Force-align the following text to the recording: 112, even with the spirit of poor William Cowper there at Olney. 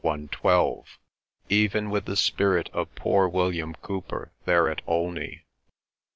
112, 0.03 0.97
even 1.49 1.91
with 1.91 2.05
the 2.05 2.15
spirit 2.15 2.71
of 2.73 2.95
poor 2.95 3.27
William 3.27 3.75
Cowper 3.83 4.31
there 4.45 4.67
at 4.67 4.81
Olney. 4.87 5.43